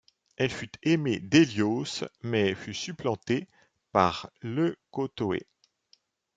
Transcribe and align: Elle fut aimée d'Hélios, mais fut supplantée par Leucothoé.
Elle 0.35 0.49
fut 0.49 0.71
aimée 0.81 1.19
d'Hélios, 1.19 2.05
mais 2.23 2.55
fut 2.55 2.73
supplantée 2.73 3.47
par 3.91 4.31
Leucothoé. 4.41 5.45